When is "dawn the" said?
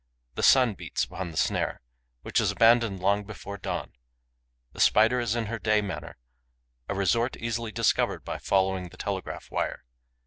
3.59-4.79